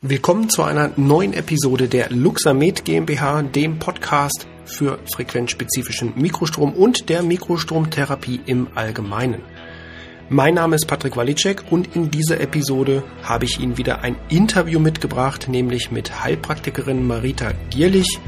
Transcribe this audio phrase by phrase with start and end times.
[0.00, 7.24] Willkommen zu einer neuen Episode der Luxamed GmbH, dem Podcast für frequenzspezifischen Mikrostrom und der
[7.24, 9.42] Mikrostromtherapie im Allgemeinen.
[10.28, 14.78] Mein Name ist Patrick Walicek und in dieser Episode habe ich Ihnen wieder ein Interview
[14.78, 18.20] mitgebracht, nämlich mit Heilpraktikerin Marita Gierlich.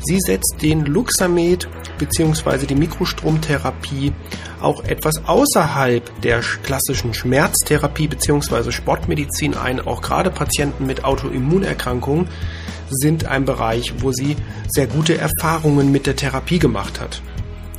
[0.00, 1.68] Sie setzt den Luxamed
[1.98, 2.66] bzw.
[2.66, 4.12] die Mikrostromtherapie
[4.60, 8.72] auch etwas außerhalb der klassischen Schmerztherapie bzw.
[8.72, 9.80] Sportmedizin ein.
[9.80, 12.28] Auch gerade Patienten mit Autoimmunerkrankungen
[12.90, 14.36] sind ein Bereich, wo sie
[14.68, 17.20] sehr gute Erfahrungen mit der Therapie gemacht hat.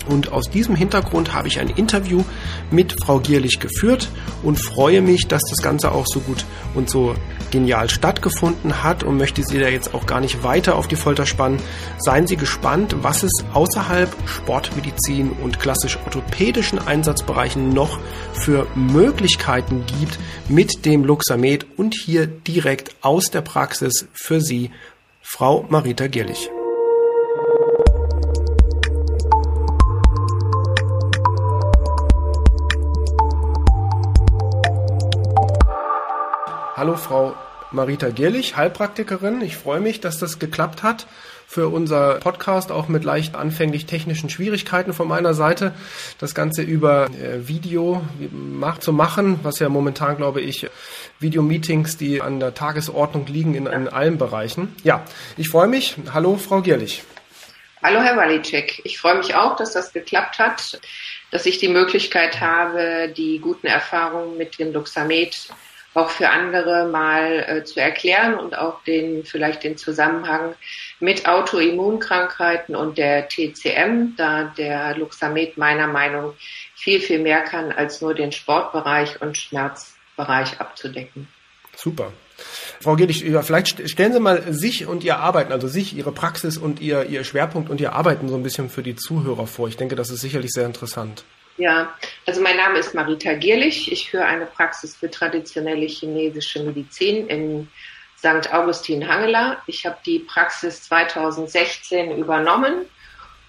[0.08, 2.24] Und aus diesem Hintergrund habe ich ein Interview
[2.72, 4.10] mit Frau Gierlich geführt
[4.44, 7.16] und freue mich, dass das Ganze auch so gut und so
[7.52, 11.26] genial stattgefunden hat und möchte Sie da jetzt auch gar nicht weiter auf die Folter
[11.26, 11.60] spannen.
[11.98, 18.00] Seien Sie gespannt, was es außerhalb Sportmedizin und klassisch orthopädischen Einsatzbereichen noch
[18.34, 24.72] für Möglichkeiten gibt mit dem Luxamed und hier direkt aus der Praxis für Sie,
[25.22, 26.50] Frau Marita Gierlich.
[36.80, 37.36] Hallo Frau
[37.72, 39.42] Marita Gierlich, Heilpraktikerin.
[39.42, 41.08] Ich freue mich, dass das geklappt hat
[41.46, 45.74] für unser Podcast, auch mit leicht anfänglich technischen Schwierigkeiten von meiner Seite.
[46.20, 48.02] Das Ganze über äh, Video
[48.80, 50.70] zu machen, was ja momentan, glaube ich,
[51.20, 54.74] Videomeetings, die an der Tagesordnung liegen in, in allen Bereichen.
[54.86, 55.04] Ja,
[55.36, 55.98] ich freue mich.
[56.14, 57.04] Hallo, Frau Gierlich.
[57.84, 58.80] Hallo, Herr Walicek.
[58.86, 60.80] Ich freue mich auch, dass das geklappt hat,
[61.32, 65.50] dass ich die Möglichkeit habe, die guten Erfahrungen mit dem Luxamed
[66.00, 70.56] auch für andere mal äh, zu erklären und auch den vielleicht den Zusammenhang
[71.00, 76.34] mit Autoimmunkrankheiten und der TCM, da der Luxamed meiner Meinung
[76.76, 81.28] viel, viel mehr kann, als nur den Sportbereich und Schmerzbereich abzudecken.
[81.76, 82.12] Super.
[82.82, 86.80] Frau Gedig, vielleicht stellen Sie mal sich und Ihr Arbeiten, also sich, Ihre Praxis und
[86.80, 89.68] Ihr, Ihr Schwerpunkt und Ihr Arbeiten so ein bisschen für die Zuhörer vor.
[89.68, 91.26] Ich denke, das ist sicherlich sehr interessant.
[91.60, 91.94] Ja,
[92.26, 93.92] also mein Name ist Marita Gierlich.
[93.92, 97.68] Ich führe eine Praxis für traditionelle chinesische Medizin in
[98.18, 98.54] St.
[98.54, 99.62] Augustin Hangela.
[99.68, 102.86] Ich habe die Praxis 2016 übernommen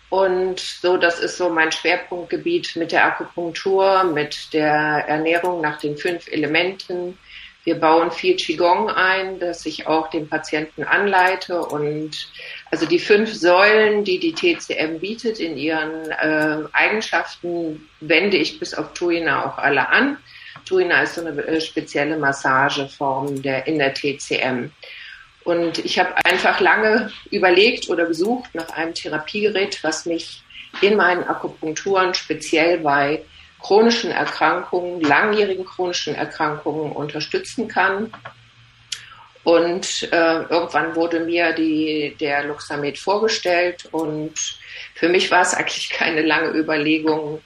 [0.08, 5.96] und so, das ist so mein Schwerpunktgebiet mit der Akupunktur, mit der Ernährung nach den
[5.96, 7.16] fünf Elementen.
[7.62, 12.28] Wir bauen viel Qigong ein, dass ich auch den Patienten anleite und
[12.70, 18.74] also die fünf Säulen, die die TCM bietet in ihren äh, Eigenschaften, wende ich bis
[18.74, 20.18] auf Tuina auch alle an.
[20.64, 24.70] Tuina ist so eine äh, spezielle Massageform der, in der TCM.
[25.44, 30.42] Und ich habe einfach lange überlegt oder gesucht nach einem Therapiegerät, was mich
[30.80, 33.22] in meinen Akupunkturen speziell bei
[33.60, 38.12] chronischen Erkrankungen, langjährigen chronischen Erkrankungen unterstützen kann.
[39.50, 43.88] Und äh, irgendwann wurde mir die, der Luxamed vorgestellt.
[43.90, 44.34] Und
[44.94, 47.42] für mich war es eigentlich keine lange Überlegung,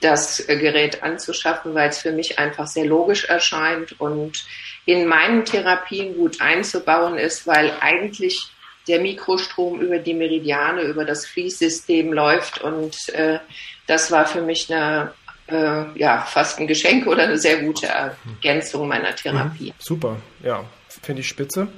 [0.00, 4.44] das Gerät anzuschaffen, weil es für mich einfach sehr logisch erscheint und
[4.86, 8.46] in meinen Therapien gut einzubauen ist, weil eigentlich
[8.86, 12.60] der Mikrostrom über die Meridiane, über das Fließsystem läuft.
[12.60, 13.40] Und äh,
[13.88, 15.12] das war für mich eine
[15.48, 19.70] äh, ja, fast ein Geschenk oder eine sehr gute Ergänzung meiner Therapie.
[19.70, 20.64] Mhm, super, ja,
[21.02, 21.68] finde ich spitze.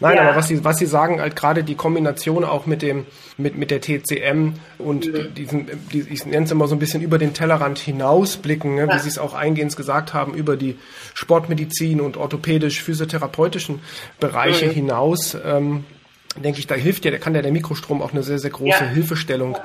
[0.00, 0.22] Nein, ja.
[0.22, 3.06] aber was Sie, was Sie sagen, halt gerade die Kombination auch mit dem,
[3.36, 5.34] mit, mit der TCM und mhm.
[5.34, 8.94] diesen, die, ich nenne es immer so ein bisschen über den Tellerrand hinausblicken, ne, ja.
[8.94, 10.76] wie Sie es auch eingehend gesagt haben, über die
[11.14, 13.80] Sportmedizin und orthopädisch-physiotherapeutischen
[14.18, 14.72] Bereiche mhm.
[14.72, 15.36] hinaus.
[15.44, 15.84] Ähm,
[16.42, 18.84] denke ich, da hilft ja, da kann ja der Mikrostrom auch eine sehr, sehr große
[18.84, 18.88] ja.
[18.88, 19.56] Hilfestellung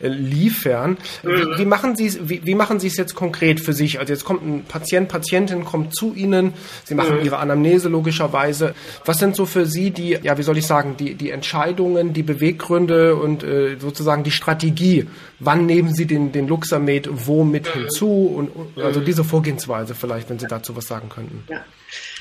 [0.00, 0.98] äh, liefern.
[1.22, 1.28] Mhm.
[1.28, 3.98] Wie, wie, machen Sie es, wie, wie machen Sie es jetzt konkret für sich?
[4.00, 6.52] Also jetzt kommt ein Patient, Patientin kommt zu Ihnen,
[6.84, 7.24] Sie machen mhm.
[7.24, 8.74] Ihre Anamnese logischerweise.
[9.04, 12.22] Was sind so für Sie die, ja, wie soll ich sagen, die, die Entscheidungen, die
[12.22, 15.06] Beweggründe und äh, sozusagen die Strategie?
[15.38, 17.80] Wann nehmen Sie den, den Luxamed wo mit mhm.
[17.80, 18.26] hinzu?
[18.26, 21.44] Und, also diese Vorgehensweise vielleicht, wenn Sie dazu was sagen könnten.
[21.48, 21.64] Ja.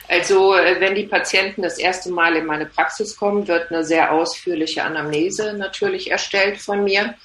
[0.07, 4.11] Also äh, wenn die Patienten das erste Mal in meine Praxis kommen, wird eine sehr
[4.11, 7.15] ausführliche Anamnese natürlich erstellt von mir.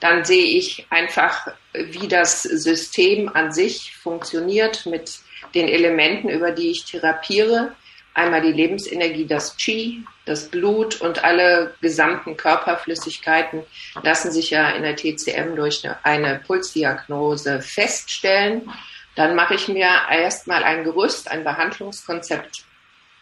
[0.00, 5.18] Dann sehe ich einfach, wie das System an sich funktioniert mit
[5.54, 7.74] den Elementen, über die ich therapiere.
[8.12, 13.62] Einmal die Lebensenergie, das Qi, das Blut und alle gesamten Körperflüssigkeiten
[14.02, 18.70] lassen sich ja in der TCM durch eine, eine Pulsdiagnose feststellen.
[19.16, 22.64] Dann mache ich mir erstmal ein Gerüst, ein Behandlungskonzept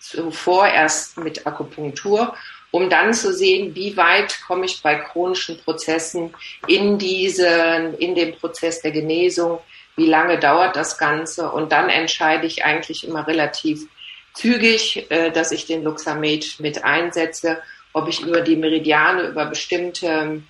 [0.00, 2.36] zuvor erst mit Akupunktur,
[2.70, 6.34] um dann zu sehen, wie weit komme ich bei chronischen Prozessen
[6.66, 9.60] in diesen, in dem Prozess der Genesung,
[9.96, 11.50] wie lange dauert das Ganze.
[11.50, 13.86] Und dann entscheide ich eigentlich immer relativ
[14.34, 17.62] zügig, äh, dass ich den Luxamed mit einsetze,
[17.92, 20.48] ob ich über die Meridiane, über bestimmte ähm,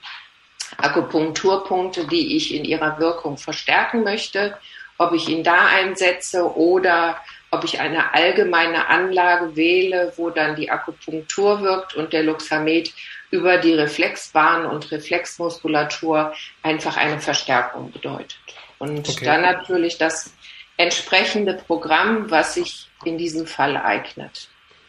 [0.78, 4.56] Akupunkturpunkte, die ich in ihrer Wirkung verstärken möchte,
[4.98, 7.18] ob ich ihn da einsetze oder
[7.50, 12.92] ob ich eine allgemeine Anlage wähle, wo dann die Akupunktur wirkt und der Luxamed
[13.30, 16.32] über die Reflexbahn und Reflexmuskulatur
[16.62, 18.38] einfach eine Verstärkung bedeutet.
[18.78, 19.24] Und okay.
[19.24, 20.34] dann natürlich das
[20.76, 24.48] entsprechende Programm, was sich in diesem Fall eignet.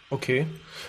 [0.10, 0.46] Okay.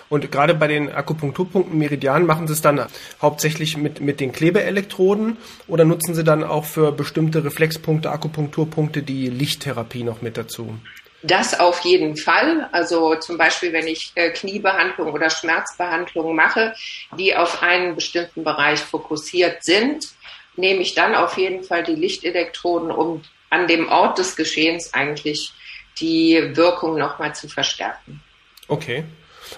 [0.09, 2.85] Und gerade bei den Akupunkturpunkten Meridianen machen Sie es dann
[3.21, 5.37] hauptsächlich mit, mit den Klebeelektroden
[5.67, 10.77] oder nutzen Sie dann auch für bestimmte Reflexpunkte, Akupunkturpunkte die Lichttherapie noch mit dazu?
[11.23, 12.69] Das auf jeden Fall.
[12.71, 16.75] Also zum Beispiel, wenn ich äh, Kniebehandlung oder Schmerzbehandlung mache,
[17.17, 20.09] die auf einen bestimmten Bereich fokussiert sind,
[20.55, 25.53] nehme ich dann auf jeden Fall die Lichtelektroden, um an dem Ort des Geschehens eigentlich
[25.99, 28.21] die Wirkung nochmal zu verstärken.
[28.67, 29.03] Okay.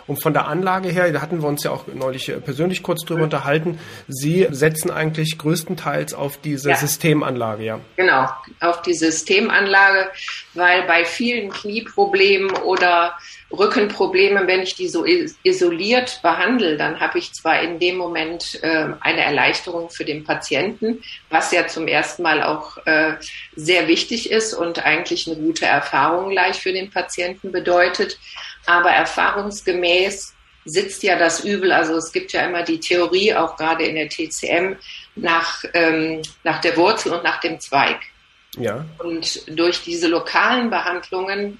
[0.08, 3.04] Und von der Anlage her, da hatten wir uns ja auch neulich äh, persönlich kurz
[3.06, 6.76] drüber unterhalten, Sie setzen eigentlich größtenteils auf diese ja.
[6.76, 7.80] Systemanlage, ja?
[7.96, 8.28] Genau,
[8.60, 10.10] auf die Systemanlage,
[10.54, 13.18] weil bei vielen Knieproblemen oder
[13.52, 15.06] Rückenproblemen, wenn ich die so
[15.44, 21.02] isoliert behandle, dann habe ich zwar in dem Moment äh, eine Erleichterung für den Patienten,
[21.30, 23.14] was ja zum ersten Mal auch äh,
[23.56, 28.20] sehr wichtig ist und eigentlich eine gute Erfahrung gleich für den Patienten bedeutet.
[28.70, 33.84] Aber erfahrungsgemäß sitzt ja das Übel, also es gibt ja immer die Theorie, auch gerade
[33.84, 34.76] in der TCM,
[35.16, 38.00] nach, ähm, nach der Wurzel und nach dem Zweig.
[38.58, 38.86] Ja.
[39.00, 41.58] Und durch diese lokalen Behandlungen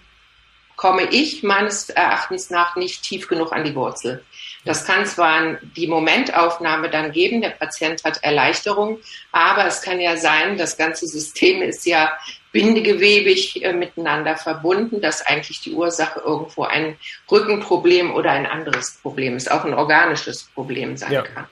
[0.76, 4.24] komme ich meines Erachtens nach nicht tief genug an die Wurzel.
[4.66, 9.00] Das kann zwar die Momentaufnahme dann geben, der Patient hat Erleichterung,
[9.32, 12.12] aber es kann ja sein, das ganze System ist ja
[12.52, 16.98] bindegewebig äh, miteinander verbunden, dass eigentlich die Ursache irgendwo ein
[17.30, 21.22] Rückenproblem oder ein anderes Problem ist, auch ein organisches Problem sein ja.
[21.24, 21.46] kann.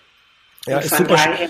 [0.65, 1.49] Ja, ist super, daher,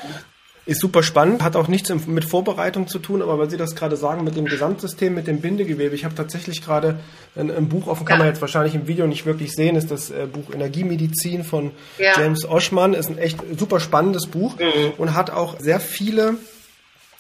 [0.68, 3.96] ist super spannend, hat auch nichts mit Vorbereitung zu tun, aber weil Sie das gerade
[3.96, 5.96] sagen, mit dem Gesamtsystem, mit dem Bindegewebe.
[5.96, 7.00] Ich habe tatsächlich gerade
[7.36, 8.26] ein, ein, Buch offen, kann ja.
[8.26, 12.12] man jetzt wahrscheinlich im Video nicht wirklich sehen, ist das äh, Buch Energiemedizin von ja.
[12.18, 12.94] James Oschmann.
[12.94, 14.92] Ist ein echt super spannendes Buch mhm.
[14.98, 16.36] und hat auch sehr viele,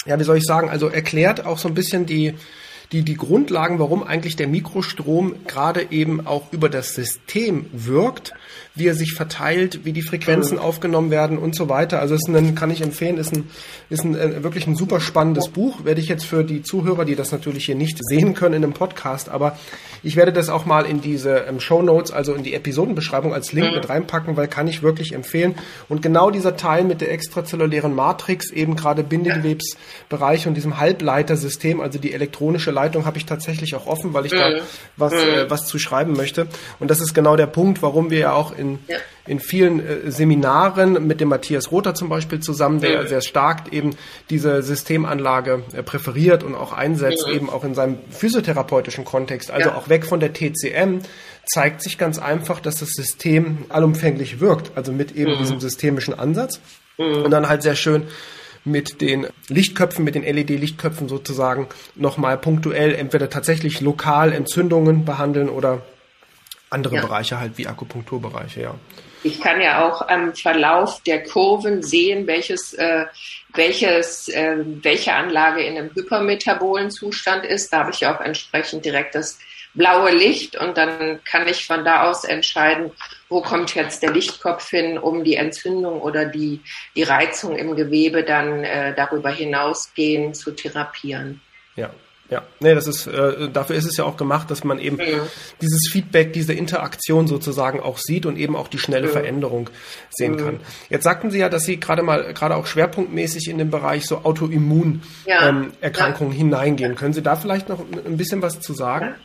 [0.07, 2.33] ja, wie soll ich sagen, also erklärt auch so ein bisschen die,
[2.91, 8.33] die, die Grundlagen, warum eigentlich der Mikrostrom gerade eben auch über das System wirkt,
[8.77, 11.99] wie er sich verteilt, wie die Frequenzen aufgenommen werden und so weiter.
[11.99, 13.49] Also ist ein, kann ich empfehlen, ist ein,
[13.89, 15.85] ist ein äh, wirklich ein super spannendes Buch.
[15.85, 18.73] Werde ich jetzt für die Zuhörer, die das natürlich hier nicht sehen können in einem
[18.73, 19.57] Podcast, aber
[20.03, 23.53] ich werde das auch mal in diese ähm, Show Notes, also in die Episodenbeschreibung als
[23.53, 25.55] Link mit reinpacken, weil kann ich wirklich empfehlen.
[25.89, 31.99] Und genau dieser Teil mit der extrazellulären Matrix, eben gerade Bindegewebsbereich und diesem Halbleitersystem, also
[31.99, 34.59] die elektronische Leitung habe ich tatsächlich auch offen, weil ich da
[34.95, 36.47] was, äh, was zu schreiben möchte.
[36.79, 38.97] Und das ist genau der Punkt, warum wir ja auch in, ja.
[39.25, 43.07] in vielen äh, Seminaren mit dem Matthias Rother zum Beispiel zusammen, der mhm.
[43.07, 43.95] sehr stark eben
[44.29, 47.33] diese Systemanlage äh, präferiert und auch einsetzt, mhm.
[47.33, 49.75] eben auch in seinem physiotherapeutischen Kontext, also ja.
[49.75, 50.99] auch weg von der TCM,
[51.45, 55.37] zeigt sich ganz einfach, dass das System allumfänglich wirkt, also mit eben mhm.
[55.37, 56.59] diesem systemischen Ansatz.
[56.97, 57.23] Mhm.
[57.23, 58.03] Und dann halt sehr schön
[58.67, 65.81] mit den Lichtköpfen, mit den LED-Lichtköpfen sozusagen nochmal punktuell entweder tatsächlich lokal Entzündungen behandeln oder
[66.69, 67.01] andere ja.
[67.01, 68.75] Bereiche halt wie Akupunkturbereiche, ja.
[69.23, 73.05] Ich kann ja auch am Verlauf der Kurven sehen, welches, äh,
[73.53, 77.73] welches, äh, welche Anlage in einem hypermetabolen Zustand ist.
[77.73, 79.39] Da habe ich ja auch entsprechend direkt das
[79.73, 82.91] blaue Licht und dann kann ich von da aus entscheiden,
[83.29, 86.61] wo kommt jetzt der Lichtkopf hin, um die Entzündung oder die,
[86.95, 91.41] die Reizung im Gewebe dann äh, darüber hinausgehen zu therapieren.
[91.75, 91.91] Ja,
[92.29, 95.25] ja, nee, das ist, äh, dafür ist es ja auch gemacht, dass man eben ja.
[95.61, 99.13] dieses Feedback, diese Interaktion sozusagen auch sieht und eben auch die schnelle ja.
[99.13, 99.69] Veränderung
[100.09, 100.45] sehen ja.
[100.45, 100.59] kann.
[100.89, 104.25] Jetzt sagten Sie ja, dass Sie gerade mal, gerade auch schwerpunktmäßig in den Bereich so
[104.25, 106.95] Autoimmunerkrankungen ähm, hineingehen.
[106.95, 109.15] Können Sie da vielleicht noch ein bisschen was zu sagen?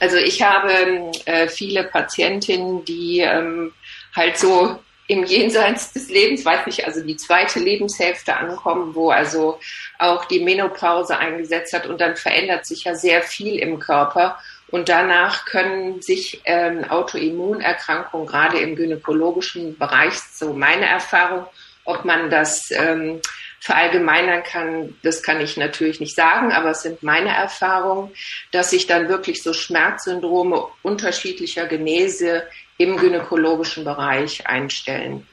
[0.00, 3.70] Also ich habe äh, viele Patientinnen, die ähm,
[4.16, 4.80] halt so
[5.12, 9.60] im Jenseits des Lebens, weiß nicht, also die zweite Lebenshälfte ankommen, wo also
[9.98, 14.38] auch die Menopause eingesetzt hat und dann verändert sich ja sehr viel im Körper.
[14.70, 21.44] Und danach können sich ähm, Autoimmunerkrankungen gerade im gynäkologischen Bereich, so meine Erfahrung,
[21.84, 23.20] ob man das ähm,
[23.60, 28.12] verallgemeinern kann, das kann ich natürlich nicht sagen, aber es sind meine Erfahrungen,
[28.50, 32.44] dass sich dann wirklich so Schmerzsyndrome unterschiedlicher Genese
[32.82, 35.26] im gynäkologischen Bereich einstellen.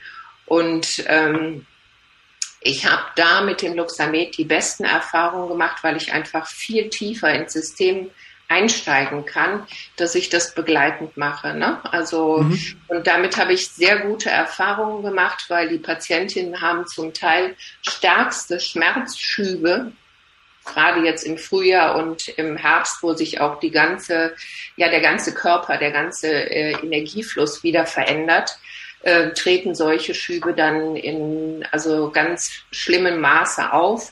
[0.45, 1.65] Und ähm,
[2.61, 7.33] ich habe da mit dem Luxamed die besten Erfahrungen gemacht, weil ich einfach viel tiefer
[7.33, 8.09] ins System
[8.49, 11.53] einsteigen kann, dass ich das begleitend mache.
[11.53, 11.79] Ne?
[11.91, 12.59] Also mhm.
[12.87, 18.59] und damit habe ich sehr gute Erfahrungen gemacht, weil die Patientinnen haben zum Teil stärkste
[18.59, 19.91] Schmerzschübe
[20.73, 24.35] gerade jetzt im Frühjahr und im Herbst, wo sich auch die ganze,
[24.75, 28.57] ja, der ganze Körper, der ganze äh, Energiefluss wieder verändert,
[29.01, 34.11] äh, treten solche Schübe dann in also ganz schlimmem Maße auf.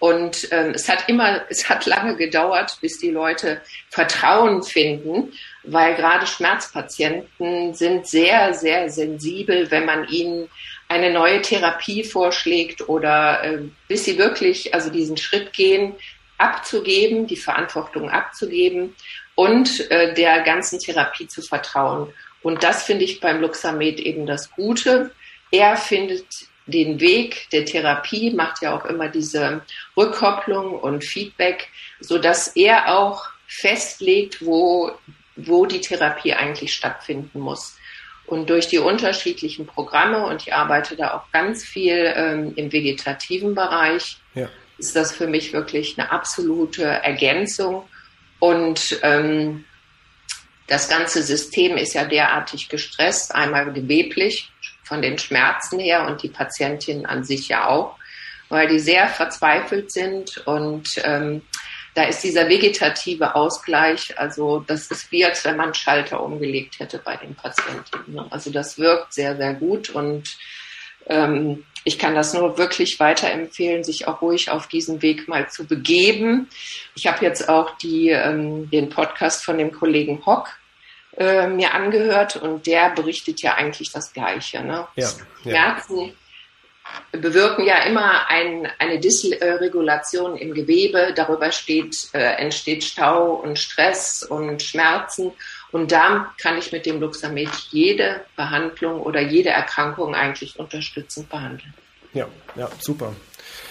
[0.00, 5.32] Und ähm, es hat immer, es hat lange gedauert, bis die Leute Vertrauen finden,
[5.62, 10.50] weil gerade Schmerzpatienten sind sehr, sehr sensibel, wenn man ihnen
[10.94, 13.58] eine neue Therapie vorschlägt oder äh,
[13.88, 15.94] bis sie wirklich also diesen Schritt gehen,
[16.38, 18.94] abzugeben, die Verantwortung abzugeben
[19.34, 22.12] und äh, der ganzen Therapie zu vertrauen.
[22.42, 25.10] Und das finde ich beim Luxamed eben das Gute.
[25.50, 26.26] Er findet
[26.66, 29.62] den Weg der Therapie, macht ja auch immer diese
[29.96, 31.68] Rückkopplung und Feedback,
[32.00, 34.92] so dass er auch festlegt, wo,
[35.36, 37.76] wo die Therapie eigentlich stattfinden muss.
[38.26, 43.54] Und durch die unterschiedlichen Programme, und ich arbeite da auch ganz viel ähm, im vegetativen
[43.54, 44.48] Bereich, ja.
[44.78, 47.84] ist das für mich wirklich eine absolute Ergänzung.
[48.38, 49.64] Und ähm,
[50.66, 54.50] das ganze System ist ja derartig gestresst, einmal geweblich
[54.82, 57.96] von den Schmerzen her und die Patientin an sich ja auch,
[58.48, 61.42] weil die sehr verzweifelt sind und ähm,
[61.94, 66.98] da ist dieser vegetative Ausgleich, also das ist wie, als wenn man Schalter umgelegt hätte
[66.98, 68.18] bei den Patienten.
[68.30, 70.36] Also das wirkt sehr, sehr gut und
[71.06, 75.66] ähm, ich kann das nur wirklich weiterempfehlen, sich auch ruhig auf diesen Weg mal zu
[75.66, 76.48] begeben.
[76.96, 80.48] Ich habe jetzt auch die, ähm, den Podcast von dem Kollegen Hock
[81.16, 84.62] äh, mir angehört und der berichtet ja eigentlich das Gleiche.
[84.62, 84.88] Ne?
[84.96, 85.10] Ja,
[85.42, 86.12] Schmerzen ja
[87.12, 91.12] bewirken ja immer ein, eine Dysregulation im Gewebe.
[91.14, 95.32] Darüber steht, äh, entsteht Stau und Stress und Schmerzen.
[95.72, 101.74] Und da kann ich mit dem Luxamed jede Behandlung oder jede Erkrankung eigentlich unterstützend behandeln.
[102.12, 103.14] Ja, ja, super.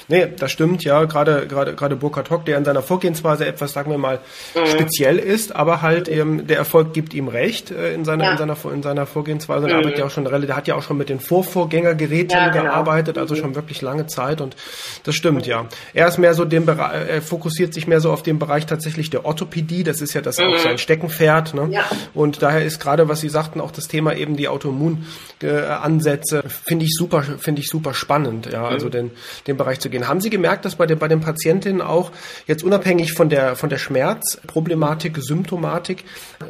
[0.08, 1.04] Nee, das stimmt, ja.
[1.06, 4.20] Gerade, gerade, gerade Burkhard Hock, der in seiner Vorgehensweise etwas, sagen wir mal,
[4.56, 4.68] mhm.
[4.68, 8.32] speziell ist, aber halt eben, der Erfolg gibt ihm recht äh, in seiner, ja.
[8.32, 9.68] in seiner, in seiner Vorgehensweise.
[9.68, 9.74] Mhm.
[9.74, 12.64] arbeitet ja auch schon, der hat ja auch schon mit den Vorvorgängergeräten ja, genau.
[12.64, 13.40] gearbeitet, also mhm.
[13.40, 14.56] schon wirklich lange Zeit und
[15.04, 15.66] das stimmt, ja.
[15.94, 19.10] Er ist mehr so dem Bereich, er fokussiert sich mehr so auf den Bereich tatsächlich
[19.10, 19.84] der Orthopädie.
[19.84, 21.68] Das ist ja das auch sein Steckenpferd, ne?
[21.72, 21.84] Ja.
[22.14, 26.94] Und daher ist gerade, was Sie sagten, auch das Thema eben die Autoimmunansätze, finde ich
[26.96, 28.66] super, finde ich super spannend, ja.
[28.66, 29.12] Also den,
[29.48, 30.08] den Bereich zu gehen.
[30.10, 32.12] Haben Sie gemerkt, dass bei den, bei den Patientinnen auch
[32.46, 36.04] jetzt unabhängig von der, von der Schmerzproblematik, Symptomatik,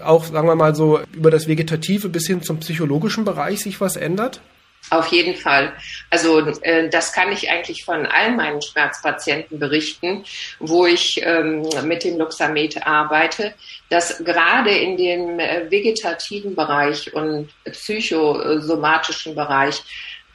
[0.03, 3.95] auch, sagen wir mal so, über das Vegetative bis hin zum psychologischen Bereich sich was
[3.95, 4.41] ändert?
[4.89, 5.73] Auf jeden Fall.
[6.09, 10.25] Also äh, das kann ich eigentlich von allen meinen Schmerzpatienten berichten,
[10.59, 13.53] wo ich ähm, mit dem Luxamed arbeite,
[13.89, 19.81] dass gerade in dem äh, vegetativen Bereich und psychosomatischen Bereich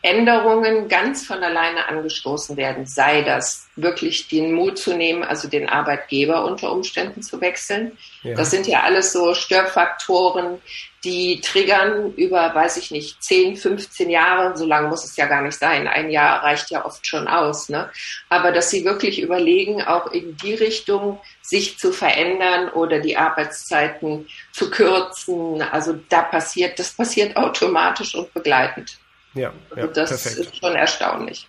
[0.08, 5.68] Änderungen ganz von alleine angestoßen werden, sei das wirklich den Mut zu nehmen, also den
[5.68, 7.96] Arbeitgeber unter Umständen zu wechseln.
[8.22, 8.34] Ja.
[8.34, 10.60] Das sind ja alles so Störfaktoren,
[11.04, 15.42] die triggern über, weiß ich nicht, 10, 15 Jahre, so lange muss es ja gar
[15.42, 15.86] nicht sein.
[15.86, 17.68] Ein Jahr reicht ja oft schon aus.
[17.68, 17.88] Ne?
[18.28, 24.26] Aber dass sie wirklich überlegen, auch in die Richtung sich zu verändern oder die Arbeitszeiten
[24.52, 25.62] zu kürzen.
[25.62, 28.98] Also da passiert, das passiert automatisch und begleitend.
[29.34, 30.38] Ja, also ja das perfekt.
[30.38, 31.48] ist schon erstaunlich.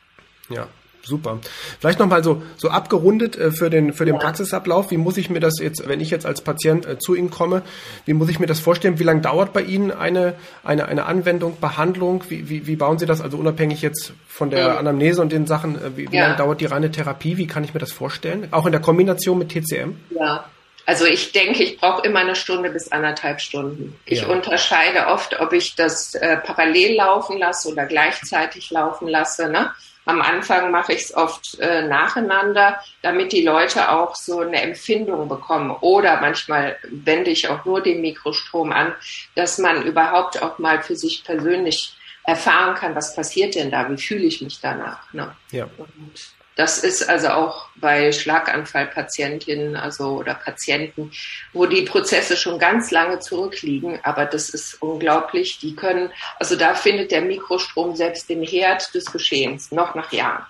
[0.50, 0.67] Ja,
[1.03, 1.39] super.
[1.79, 4.21] Vielleicht nochmal so, so abgerundet äh, für den, für den ja.
[4.21, 4.91] Praxisablauf.
[4.91, 7.63] Wie muss ich mir das jetzt, wenn ich jetzt als Patient äh, zu Ihnen komme,
[8.05, 9.00] wie muss ich mir das vorstellen?
[9.00, 12.24] Wie lange dauert bei Ihnen eine, eine, eine Anwendung, Behandlung?
[12.29, 13.21] Wie, wie, wie bauen Sie das?
[13.21, 14.77] Also unabhängig jetzt von der mhm.
[14.77, 16.24] Anamnese und den Sachen, äh, wie, wie ja.
[16.24, 17.38] lange dauert die reine Therapie?
[17.38, 18.48] Wie kann ich mir das vorstellen?
[18.51, 19.95] Auch in der Kombination mit TCM?
[20.12, 20.45] Ja,
[20.89, 23.96] also ich denke, ich brauche immer eine Stunde bis anderthalb Stunden.
[24.05, 24.27] Ich ja.
[24.27, 29.50] unterscheide oft, ob ich das äh, parallel laufen lasse oder gleichzeitig laufen lasse.
[29.50, 29.72] Ne?
[30.05, 35.29] Am Anfang mache ich es oft äh, nacheinander, damit die Leute auch so eine Empfindung
[35.29, 35.69] bekommen.
[35.81, 38.96] Oder manchmal wende ich auch nur den Mikrostrom an,
[39.36, 41.93] dass man überhaupt auch mal für sich persönlich
[42.24, 45.13] erfahren kann, was passiert denn da, wie fühle ich mich danach.
[45.13, 45.36] Ne?
[45.51, 45.65] Ja.
[45.77, 51.09] Und das ist also auch bei Schlaganfallpatientinnen also oder Patienten,
[51.53, 55.59] wo die Prozesse schon ganz lange zurückliegen, aber das ist unglaublich.
[55.59, 60.45] Die können, also da findet der Mikrostrom selbst den Herd des Geschehens, noch nach Jahren.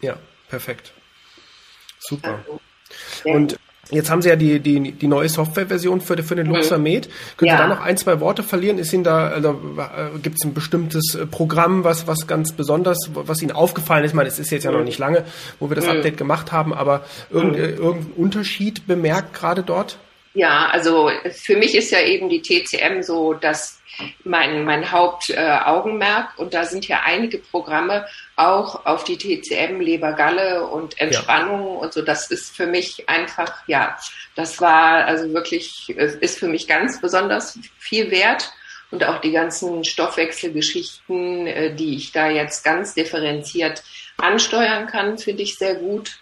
[0.00, 0.92] Ja, perfekt.
[2.00, 2.40] Super.
[2.44, 2.60] Also,
[3.22, 3.56] Und
[3.92, 6.54] Jetzt haben Sie ja die, die, die neue Softwareversion für, für den mhm.
[6.54, 7.08] Luxamed.
[7.36, 7.56] Können ja.
[7.56, 8.78] Sie da noch ein, zwei Worte verlieren?
[8.78, 12.98] Ist Ihnen da, also, äh, gibt es ein bestimmtes äh, Programm, was, was ganz besonders,
[13.12, 14.12] was Ihnen aufgefallen ist?
[14.12, 14.86] Ich meine, es ist jetzt ja noch mhm.
[14.86, 15.24] nicht lange,
[15.60, 15.92] wo wir das mhm.
[15.92, 17.62] Update gemacht haben, aber irgend, mhm.
[17.62, 19.98] irgendein Unterschied bemerkt gerade dort?
[20.34, 23.81] Ja, also für mich ist ja eben die TCM so, dass
[24.24, 28.06] mein, mein Hauptaugenmerk äh, und da sind ja einige Programme
[28.36, 31.80] auch auf die TCM, Lebergalle und Entspannung ja.
[31.80, 32.02] und so.
[32.02, 33.98] Das ist für mich einfach, ja,
[34.34, 38.52] das war also wirklich, ist für mich ganz besonders viel wert
[38.90, 43.82] und auch die ganzen Stoffwechselgeschichten, äh, die ich da jetzt ganz differenziert
[44.18, 46.18] ansteuern kann, finde ich sehr gut.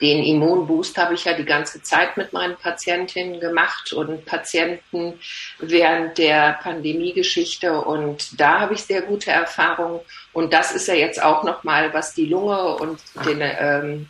[0.00, 5.18] Den Immunboost habe ich ja die ganze Zeit mit meinen Patientinnen gemacht und Patienten
[5.58, 10.00] während der Pandemiegeschichte und da habe ich sehr gute Erfahrungen
[10.32, 14.08] und das ist ja jetzt auch nochmal, was die Lunge und den ähm,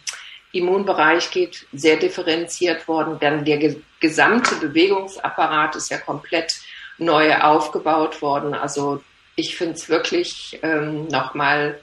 [0.53, 3.19] Immunbereich geht, sehr differenziert worden.
[3.21, 6.55] Dann der gesamte Bewegungsapparat ist ja komplett
[6.99, 8.55] neu aufgebaut worden.
[8.55, 9.03] Also
[9.37, 11.81] ich finde es wirklich ähm, nochmal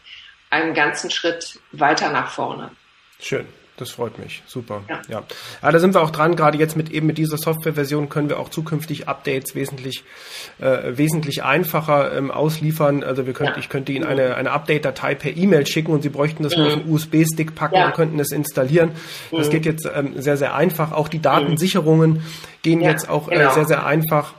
[0.50, 2.72] einen ganzen Schritt weiter nach vorne.
[3.20, 3.48] Schön.
[3.78, 4.42] Das freut mich.
[4.48, 4.84] Super.
[4.90, 5.02] Ja.
[5.10, 5.24] ja.
[5.62, 5.72] ja.
[5.72, 6.36] da sind wir auch dran.
[6.36, 10.04] Gerade jetzt mit eben mit dieser Softwareversion können wir auch zukünftig Updates wesentlich,
[10.60, 13.04] äh, wesentlich einfacher ähm, ausliefern.
[13.04, 13.60] Also wir könnten, ja.
[13.60, 16.64] ich könnte Ihnen eine, eine Update-Datei per E-Mail schicken und Sie bräuchten das mhm.
[16.64, 18.92] nur auf einen USB-Stick packen und könnten es installieren.
[19.32, 19.38] Mhm.
[19.38, 20.94] Das geht jetzt ähm, sehr, sehr einfach.
[20.94, 22.24] Auch die Datensicherungen
[22.62, 23.52] gehen jetzt auch äh, genau.
[23.52, 24.34] äh, sehr, sehr einfach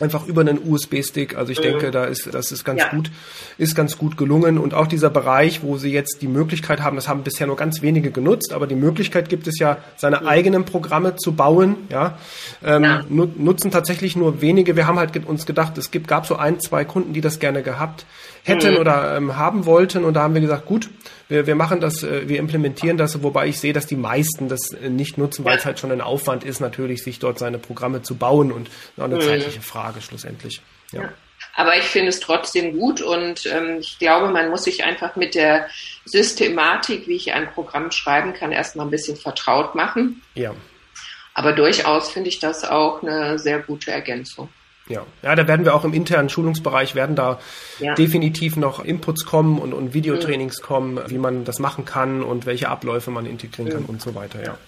[0.00, 1.36] einfach über einen USB-Stick.
[1.36, 1.64] Also ich mhm.
[1.64, 2.88] denke, da ist das ist ganz ja.
[2.88, 3.10] gut,
[3.58, 4.58] ist ganz gut gelungen.
[4.58, 7.82] Und auch dieser Bereich, wo Sie jetzt die Möglichkeit haben, das haben bisher nur ganz
[7.82, 10.28] wenige genutzt, aber die Möglichkeit gibt es ja, seine mhm.
[10.28, 11.76] eigenen Programme zu bauen.
[11.90, 12.18] Ja,
[12.64, 13.04] ähm, ja.
[13.08, 14.76] nutzen tatsächlich nur wenige.
[14.76, 17.62] Wir haben halt uns gedacht, es gibt gab so ein, zwei Kunden, die das gerne
[17.62, 18.06] gehabt
[18.42, 18.80] hätten mhm.
[18.80, 20.04] oder ähm, haben wollten.
[20.04, 20.88] Und da haben wir gesagt, gut,
[21.30, 24.72] wir, wir machen das, äh, wir implementieren das, wobei ich sehe, dass die meisten das
[24.72, 28.02] äh, nicht nutzen, weil es halt schon ein Aufwand ist, natürlich sich dort seine Programme
[28.02, 28.68] zu bauen und
[28.98, 29.22] auch eine mhm.
[29.22, 30.60] zeitliche Frage schlussendlich.
[30.92, 31.02] Ja.
[31.02, 31.12] ja.
[31.54, 35.34] Aber ich finde es trotzdem gut und ähm, ich glaube, man muss sich einfach mit
[35.34, 35.68] der
[36.04, 40.22] Systematik, wie ich ein Programm schreiben kann, erstmal ein bisschen vertraut machen.
[40.34, 40.54] Ja.
[41.34, 44.48] Aber durchaus finde ich das auch eine sehr gute Ergänzung.
[44.90, 45.06] Ja.
[45.22, 47.38] ja, da werden wir auch im internen Schulungsbereich werden da
[47.78, 47.94] ja.
[47.94, 50.66] definitiv noch Inputs kommen und, und Videotrainings mhm.
[50.66, 53.74] kommen, wie man das machen kann und welche Abläufe man integrieren mhm.
[53.74, 54.44] kann und so weiter.
[54.44, 54.58] Ja.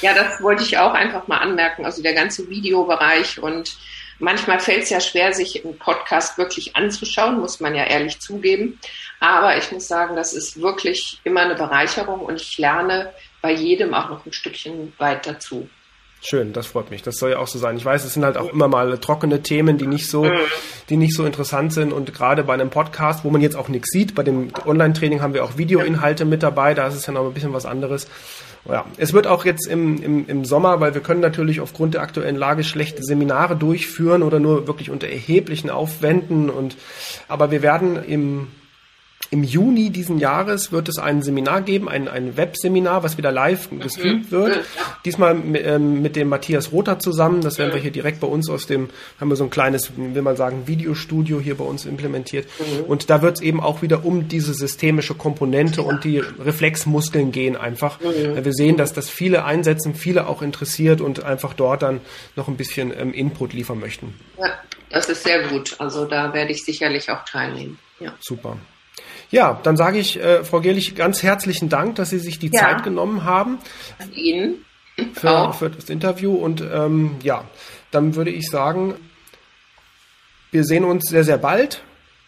[0.00, 1.84] ja, das wollte ich auch einfach mal anmerken.
[1.84, 3.76] Also der ganze Videobereich und
[4.20, 8.78] manchmal fällt es ja schwer, sich einen Podcast wirklich anzuschauen, muss man ja ehrlich zugeben.
[9.18, 13.92] Aber ich muss sagen, das ist wirklich immer eine Bereicherung und ich lerne bei jedem
[13.92, 15.68] auch noch ein Stückchen weit dazu.
[16.26, 17.02] Schön, das freut mich.
[17.02, 17.76] Das soll ja auch so sein.
[17.76, 20.26] Ich weiß, es sind halt auch immer mal trockene Themen, die nicht so,
[20.88, 21.92] die nicht so interessant sind.
[21.92, 25.34] Und gerade bei einem Podcast, wo man jetzt auch nichts sieht, bei dem Online-Training haben
[25.34, 26.72] wir auch Videoinhalte mit dabei.
[26.72, 28.06] Da ist es ja noch ein bisschen was anderes.
[28.66, 32.00] Ja, es wird auch jetzt im, im, im Sommer, weil wir können natürlich aufgrund der
[32.00, 36.48] aktuellen Lage schlechte Seminare durchführen oder nur wirklich unter erheblichen Aufwänden.
[36.48, 36.78] Und
[37.28, 38.46] aber wir werden im
[39.34, 43.68] im Juni diesen Jahres wird es ein Seminar geben, ein, ein Webseminar, was wieder live
[43.80, 44.60] gestreamt wird.
[45.04, 47.40] Diesmal mit, ähm, mit dem Matthias Rother zusammen.
[47.40, 50.22] Das werden wir hier direkt bei uns aus dem, haben wir so ein kleines, will
[50.22, 52.46] man sagen, Videostudio hier bei uns implementiert.
[52.60, 52.84] Mhm.
[52.84, 57.56] Und da wird es eben auch wieder um diese systemische Komponente und die Reflexmuskeln gehen
[57.56, 57.98] einfach.
[57.98, 58.44] Mhm.
[58.44, 62.02] Wir sehen, dass das viele einsetzen, viele auch interessiert und einfach dort dann
[62.36, 64.14] noch ein bisschen ähm, Input liefern möchten.
[64.38, 64.52] Ja,
[64.90, 65.74] das ist sehr gut.
[65.80, 67.80] Also da werde ich sicherlich auch teilnehmen.
[67.98, 68.14] Ja.
[68.20, 68.58] Super.
[69.30, 72.60] Ja, dann sage ich, äh, Frau Gerlich, ganz herzlichen Dank, dass Sie sich die ja.
[72.60, 73.58] Zeit genommen haben.
[74.14, 74.64] Ihnen.
[75.14, 76.34] Für, für das Interview.
[76.34, 77.44] Und ähm, ja,
[77.90, 78.94] dann würde ich sagen,
[80.52, 81.82] wir sehen uns sehr, sehr bald,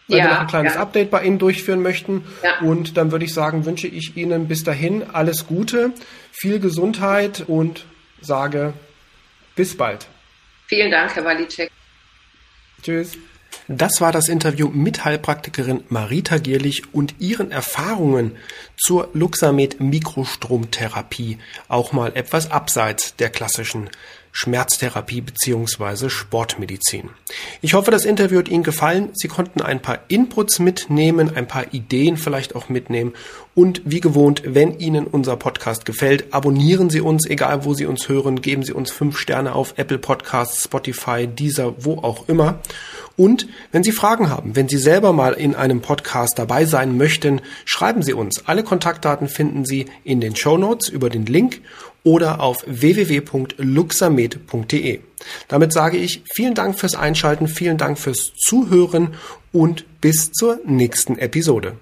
[0.07, 0.81] weil ja, wir noch ein kleines ja.
[0.81, 2.25] Update bei Ihnen durchführen möchten.
[2.43, 2.59] Ja.
[2.59, 5.93] Und dann würde ich sagen, wünsche ich Ihnen bis dahin alles Gute,
[6.31, 7.85] viel Gesundheit und
[8.19, 8.73] sage
[9.55, 10.07] bis bald.
[10.67, 11.71] Vielen Dank, Herr Walicek.
[12.81, 13.17] Tschüss.
[13.69, 18.37] Das war das Interview mit Heilpraktikerin Marita Gierlich und ihren Erfahrungen
[18.77, 23.89] zur Luxamed Mikrostromtherapie, auch mal etwas abseits der klassischen
[24.37, 27.09] Schmerztherapie beziehungsweise Sportmedizin.
[27.63, 29.09] Ich hoffe, das Interview hat Ihnen gefallen.
[29.13, 33.13] Sie konnten ein paar Inputs mitnehmen, ein paar Ideen vielleicht auch mitnehmen.
[33.55, 38.07] Und wie gewohnt, wenn Ihnen unser Podcast gefällt, abonnieren Sie uns, egal wo Sie uns
[38.07, 42.59] hören, geben Sie uns fünf Sterne auf Apple Podcasts, Spotify, Deezer, wo auch immer.
[43.15, 47.41] Und wenn Sie Fragen haben, wenn Sie selber mal in einem Podcast dabei sein möchten,
[47.65, 48.47] schreiben Sie uns.
[48.47, 51.61] Alle Kontaktdaten finden Sie in den Show Notes über den Link
[52.07, 54.99] oder auf www.luxamed.de.
[55.49, 59.15] Damit sage ich vielen Dank fürs Einschalten, vielen Dank fürs Zuhören
[59.51, 61.75] und bis zur nächsten Episode.